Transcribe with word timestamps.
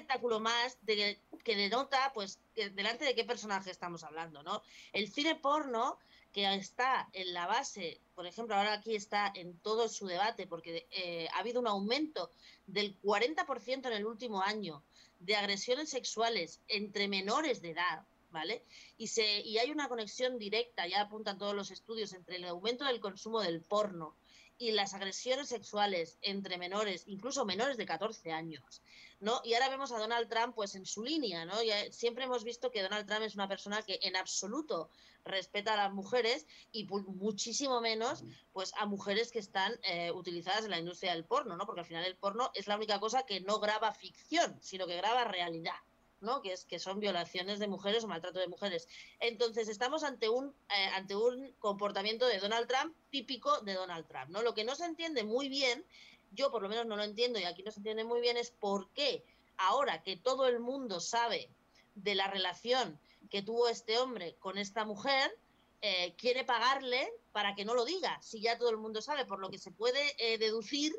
espectáculo 0.00 0.40
más 0.40 0.78
de, 0.82 1.20
que 1.44 1.56
denota, 1.56 2.10
pues, 2.14 2.38
delante 2.54 3.04
de 3.04 3.14
qué 3.14 3.24
personaje 3.24 3.70
estamos 3.70 4.02
hablando, 4.02 4.42
¿no? 4.42 4.62
El 4.92 5.10
cine 5.12 5.34
porno 5.34 5.98
que 6.32 6.52
está 6.54 7.08
en 7.12 7.34
la 7.34 7.46
base, 7.46 8.00
por 8.14 8.26
ejemplo, 8.26 8.54
ahora 8.54 8.74
aquí 8.74 8.94
está 8.94 9.30
en 9.34 9.58
todo 9.58 9.88
su 9.88 10.06
debate, 10.06 10.46
porque 10.46 10.86
eh, 10.90 11.28
ha 11.34 11.40
habido 11.40 11.60
un 11.60 11.66
aumento 11.66 12.30
del 12.66 12.98
40% 13.02 13.86
en 13.86 13.92
el 13.92 14.06
último 14.06 14.40
año 14.40 14.82
de 15.18 15.36
agresiones 15.36 15.90
sexuales 15.90 16.60
entre 16.68 17.08
menores 17.08 17.60
de 17.60 17.70
edad, 17.70 18.06
¿vale? 18.30 18.64
Y, 18.96 19.08
se, 19.08 19.40
y 19.40 19.58
hay 19.58 19.70
una 19.70 19.88
conexión 19.88 20.38
directa, 20.38 20.86
ya 20.86 21.02
apuntan 21.02 21.36
todos 21.36 21.54
los 21.54 21.70
estudios, 21.70 22.12
entre 22.14 22.36
el 22.36 22.44
aumento 22.44 22.84
del 22.84 23.00
consumo 23.00 23.40
del 23.40 23.60
porno 23.60 24.16
y 24.60 24.72
las 24.72 24.92
agresiones 24.92 25.48
sexuales 25.48 26.18
entre 26.20 26.58
menores, 26.58 27.04
incluso 27.06 27.46
menores 27.46 27.78
de 27.78 27.86
14 27.86 28.30
años, 28.30 28.82
¿no? 29.18 29.40
Y 29.42 29.54
ahora 29.54 29.70
vemos 29.70 29.90
a 29.90 29.98
Donald 29.98 30.28
Trump 30.28 30.54
pues 30.54 30.74
en 30.74 30.84
su 30.84 31.02
línea, 31.02 31.46
¿no? 31.46 31.62
Ya 31.62 31.90
siempre 31.90 32.24
hemos 32.24 32.44
visto 32.44 32.70
que 32.70 32.82
Donald 32.82 33.06
Trump 33.06 33.22
es 33.22 33.34
una 33.34 33.48
persona 33.48 33.82
que 33.82 33.98
en 34.02 34.16
absoluto 34.16 34.90
respeta 35.24 35.72
a 35.72 35.76
las 35.78 35.94
mujeres 35.94 36.46
y 36.72 36.84
muchísimo 36.84 37.80
menos 37.80 38.22
pues 38.52 38.74
a 38.76 38.84
mujeres 38.84 39.32
que 39.32 39.38
están 39.38 39.72
eh, 39.82 40.10
utilizadas 40.12 40.66
en 40.66 40.72
la 40.72 40.78
industria 40.78 41.14
del 41.14 41.24
porno, 41.24 41.56
¿no? 41.56 41.64
Porque 41.64 41.80
al 41.80 41.86
final 41.86 42.04
el 42.04 42.16
porno 42.16 42.50
es 42.54 42.66
la 42.66 42.76
única 42.76 43.00
cosa 43.00 43.24
que 43.24 43.40
no 43.40 43.60
graba 43.60 43.94
ficción, 43.94 44.58
sino 44.60 44.86
que 44.86 44.96
graba 44.96 45.24
realidad. 45.24 45.80
¿No? 46.20 46.42
que, 46.42 46.52
es, 46.52 46.64
que 46.64 46.78
son 46.78 47.00
violaciones 47.00 47.58
de 47.58 47.68
mujeres 47.68 48.04
o 48.04 48.08
maltrato 48.08 48.38
de 48.38 48.48
mujeres. 48.48 48.88
Entonces, 49.20 49.68
estamos 49.68 50.04
ante 50.04 50.28
un, 50.28 50.54
eh, 50.68 50.86
ante 50.94 51.16
un 51.16 51.52
comportamiento 51.58 52.26
de 52.26 52.38
Donald 52.38 52.68
Trump 52.68 52.94
típico 53.10 53.60
de 53.60 53.74
Donald 53.74 54.06
Trump. 54.06 54.30
¿no? 54.30 54.42
Lo 54.42 54.54
que 54.54 54.64
no 54.64 54.74
se 54.74 54.84
entiende 54.84 55.24
muy 55.24 55.48
bien, 55.48 55.84
yo 56.32 56.50
por 56.50 56.62
lo 56.62 56.68
menos 56.68 56.86
no 56.86 56.96
lo 56.96 57.04
entiendo 57.04 57.38
y 57.38 57.44
aquí 57.44 57.62
no 57.62 57.70
se 57.70 57.80
entiende 57.80 58.04
muy 58.04 58.20
bien, 58.20 58.36
es 58.36 58.50
por 58.50 58.90
qué 58.90 59.24
ahora 59.56 60.02
que 60.02 60.16
todo 60.16 60.46
el 60.46 60.60
mundo 60.60 61.00
sabe 61.00 61.50
de 61.94 62.14
la 62.14 62.28
relación 62.28 62.98
que 63.30 63.42
tuvo 63.42 63.68
este 63.68 63.98
hombre 63.98 64.36
con 64.38 64.58
esta 64.58 64.84
mujer, 64.84 65.36
eh, 65.82 66.14
quiere 66.16 66.44
pagarle 66.44 67.12
para 67.32 67.54
que 67.54 67.64
no 67.64 67.74
lo 67.74 67.84
diga, 67.84 68.20
si 68.22 68.40
ya 68.40 68.58
todo 68.58 68.70
el 68.70 68.76
mundo 68.76 69.00
sabe, 69.00 69.24
por 69.24 69.38
lo 69.38 69.50
que 69.50 69.58
se 69.58 69.70
puede 69.70 70.14
eh, 70.18 70.38
deducir 70.38 70.92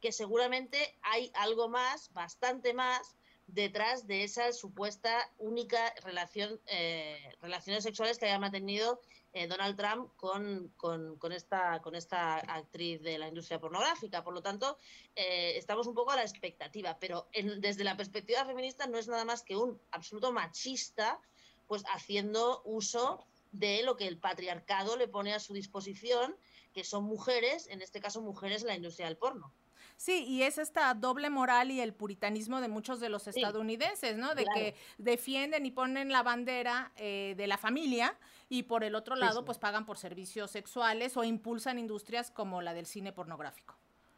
que 0.00 0.12
seguramente 0.12 0.96
hay 1.02 1.30
algo 1.34 1.68
más, 1.68 2.12
bastante 2.12 2.74
más, 2.74 3.16
detrás 3.46 4.06
de 4.06 4.24
esa 4.24 4.52
supuesta 4.52 5.30
única 5.38 5.94
relación, 6.02 6.60
eh, 6.66 7.18
relaciones 7.40 7.84
sexuales 7.84 8.18
que 8.18 8.26
haya 8.26 8.38
mantenido 8.38 9.00
eh, 9.32 9.48
Donald 9.48 9.76
Trump 9.76 10.12
con, 10.16 10.72
con, 10.76 11.32
esta, 11.32 11.82
con 11.82 11.94
esta 11.94 12.36
actriz 12.36 13.02
de 13.02 13.18
la 13.18 13.28
industria 13.28 13.60
pornográfica. 13.60 14.22
Por 14.22 14.32
lo 14.32 14.42
tanto, 14.42 14.78
eh, 15.16 15.56
estamos 15.56 15.86
un 15.86 15.94
poco 15.94 16.12
a 16.12 16.16
la 16.16 16.22
expectativa, 16.22 16.98
pero 16.98 17.28
desde 17.58 17.84
la 17.84 17.96
perspectiva 17.96 18.44
feminista 18.44 18.86
no 18.86 18.96
es 18.96 19.08
nada 19.08 19.24
más 19.24 19.42
que 19.42 19.56
un 19.56 19.80
absoluto 19.90 20.32
machista, 20.32 21.20
pues 21.66 21.82
haciendo 21.92 22.62
uso 22.64 23.26
de 23.50 23.82
lo 23.82 23.96
que 23.96 24.06
el 24.06 24.18
patriarcado 24.18 24.96
le 24.96 25.08
pone 25.08 25.32
a 25.34 25.40
su 25.40 25.52
disposición, 25.52 26.36
que 26.72 26.84
son 26.84 27.04
mujeres, 27.04 27.68
en 27.68 27.82
este 27.82 28.00
caso 28.00 28.20
mujeres 28.20 28.62
en 28.62 28.68
la 28.68 28.76
industria 28.76 29.06
del 29.06 29.16
porno. 29.16 29.52
Sí, 29.96 30.24
y 30.24 30.42
es 30.42 30.58
esta 30.58 30.92
doble 30.94 31.30
moral 31.30 31.70
y 31.70 31.80
el 31.80 31.94
puritanismo 31.94 32.60
de 32.60 32.68
muchos 32.68 33.00
de 33.00 33.08
los 33.08 33.26
estadounidenses, 33.26 34.16
¿no? 34.16 34.34
De 34.34 34.44
que 34.54 34.74
defienden 34.98 35.66
y 35.66 35.70
ponen 35.70 36.10
la 36.10 36.22
bandera 36.22 36.92
eh, 36.96 37.34
de 37.36 37.46
la 37.46 37.58
familia 37.58 38.18
y 38.48 38.64
por 38.64 38.84
el 38.84 38.94
otro 38.94 39.16
lado, 39.16 39.44
pues 39.44 39.58
pagan 39.58 39.86
por 39.86 39.98
servicios 39.98 40.50
sexuales 40.50 41.16
o 41.16 41.24
impulsan 41.24 41.78
industrias 41.78 42.30
como 42.30 42.62
la 42.62 42.74
del 42.74 42.86
cine 42.86 43.12
pornográfico. 43.12 43.76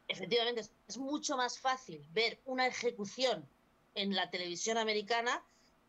Efectivamente, 0.08 0.62
es 0.86 0.98
mucho 0.98 1.36
más 1.36 1.58
fácil 1.58 2.05
ver 2.12 2.41
una 2.45 2.67
ejecución 2.67 3.48
en 3.95 4.14
la 4.14 4.30
televisión 4.30 4.78
americana 4.78 5.42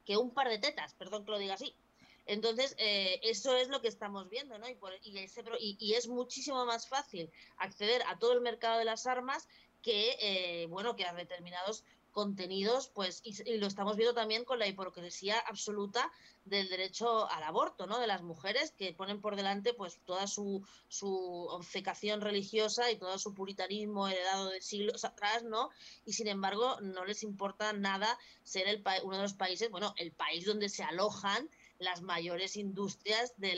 que 0.06 0.18
un 0.18 0.32
par 0.32 0.50
de 0.50 0.58
tetas, 0.58 0.94
perdón 0.94 1.26
que 1.26 1.32
lo 1.32 1.38
diga 1.38 1.56
así. 1.56 1.76
Entonces, 2.26 2.76
eh, 2.78 3.20
eso 3.24 3.56
es 3.56 3.70
lo 3.70 3.82
que 3.82 3.88
estamos 3.88 4.30
viendo, 4.30 4.58
¿no? 4.58 4.68
Y, 4.68 5.78
y, 5.80 5.94
es 5.94 6.08
muchísimo 6.08 6.66
más 6.66 6.88
fácil 6.88 7.32
acceder 7.58 8.02
a 8.08 8.20
todo 8.20 8.34
el 8.34 8.42
mercado 8.42 8.80
de 8.80 8.86
las 8.86 9.08
armas 9.08 9.48
que, 9.82 10.18
eh, 10.20 10.68
bueno, 10.68 10.96
que 10.96 11.06
a 11.06 11.14
determinados 11.14 11.84
contenidos, 12.18 12.90
pues, 12.96 13.22
y, 13.24 13.58
lo 13.60 13.68
estamos 13.68 13.96
viendo 13.96 14.16
también 14.16 14.44
con 14.44 14.58
la 14.58 14.66
hipocresía 14.66 15.38
absoluta 15.38 16.12
del 16.46 16.68
derecho 16.68 17.30
al 17.30 17.44
aborto, 17.44 17.86
¿no? 17.86 18.00
De 18.00 18.08
las 18.08 18.24
mujeres 18.24 18.72
que 18.72 18.92
ponen 18.92 19.22
por 19.22 19.36
delante, 19.36 19.76
pues, 19.76 20.00
toda 20.04 20.26
su, 20.26 20.66
su 20.88 21.14
obcecación 21.52 22.22
religiosa 22.22 22.90
y 22.90 22.98
todo 22.98 23.20
su 23.20 23.36
puritanismo 23.36 24.08
heredado 24.08 24.50
de 24.50 24.62
siglos 24.62 25.06
atrás, 25.06 25.44
¿no? 25.44 25.70
Y 26.06 26.14
sin 26.14 26.28
embargo, 26.28 26.82
no 26.82 27.06
les 27.06 27.22
importa 27.22 27.72
nada 27.74 28.18
ser 28.44 28.68
el 28.68 28.84
uno 29.04 29.18
de 29.18 29.22
los 29.22 29.34
países, 29.34 29.70
bueno, 29.70 29.94
el 29.98 30.12
país 30.12 30.46
donde 30.46 30.70
se 30.70 30.84
alojan 30.84 31.48
las 31.80 32.02
mayores 32.02 32.56
industrias 32.56 33.34
de 33.38 33.56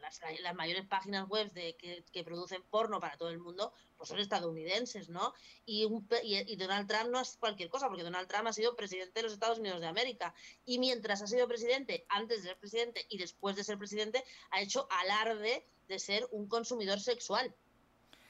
las, 0.00 0.54
mayores 0.54 0.86
páginas 0.86 1.28
web 1.28 1.52
de, 1.52 1.76
que, 1.76 2.24
producen 2.24 2.62
porno 2.70 3.00
para 3.00 3.16
todo 3.16 3.30
el 3.30 3.38
mundo, 3.38 3.72
pues 3.96 4.08
son 4.08 4.18
estadounidenses, 4.18 5.08
¿no? 5.08 5.34
Y, 5.64 5.86
y, 6.22 6.56
Donald 6.56 6.88
Trump 6.88 7.10
no 7.10 7.20
es 7.20 7.36
cualquier 7.36 7.68
cosa, 7.68 7.88
porque 7.88 8.02
Donald 8.02 8.28
Trump 8.28 8.48
ha 8.48 8.52
sido 8.52 8.76
presidente 8.76 9.12
de 9.14 9.22
los 9.22 9.32
Estados 9.32 9.58
Unidos 9.58 9.80
de 9.80 9.86
América. 9.86 10.34
Y 10.64 10.78
mientras 10.78 11.22
ha 11.22 11.26
sido 11.26 11.46
presidente, 11.46 12.04
antes 12.08 12.42
de 12.42 12.48
ser 12.48 12.58
presidente 12.58 13.06
y 13.08 13.18
después 13.18 13.56
de 13.56 13.64
ser 13.64 13.78
presidente, 13.78 14.24
ha 14.50 14.60
hecho 14.60 14.88
alarde 14.90 15.66
de 15.86 15.98
ser 15.98 16.28
un 16.32 16.48
consumidor 16.48 17.00
sexual. 17.00 17.54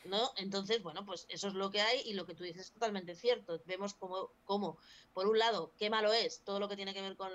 ¿No? 0.08 0.32
Entonces, 0.36 0.82
bueno, 0.82 1.04
pues 1.04 1.26
eso 1.28 1.48
es 1.48 1.54
lo 1.54 1.70
que 1.70 1.80
hay 1.80 2.00
y 2.04 2.14
lo 2.14 2.26
que 2.26 2.34
tú 2.34 2.44
dices 2.44 2.66
es 2.66 2.72
totalmente 2.72 3.14
cierto. 3.14 3.60
Vemos 3.66 3.94
como, 3.94 4.32
como 4.44 4.78
por 5.12 5.28
un 5.28 5.38
lado, 5.38 5.72
qué 5.78 5.90
malo 5.90 6.12
es 6.12 6.42
todo 6.44 6.60
lo 6.60 6.68
que 6.68 6.76
tiene 6.76 6.94
que 6.94 7.02
ver 7.02 7.16
con, 7.16 7.30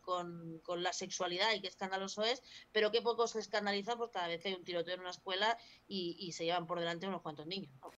con, 0.00 0.58
con, 0.62 0.82
la 0.82 0.92
sexualidad 0.92 1.52
y 1.54 1.60
qué 1.60 1.68
escandaloso 1.68 2.22
es, 2.22 2.42
pero 2.72 2.90
qué 2.90 3.02
poco 3.02 3.26
se 3.26 3.40
escandaliza 3.40 3.96
pues 3.96 4.10
cada 4.10 4.28
vez 4.28 4.44
hay 4.46 4.54
un 4.54 4.64
tiroteo 4.64 4.94
en 4.94 5.00
una 5.00 5.10
escuela 5.10 5.58
y 5.86 6.32
se 6.32 6.44
llevan 6.44 6.66
por 6.66 6.78
delante 6.78 7.06
unos 7.06 7.22
cuantos 7.22 7.46
niños. 7.46 7.72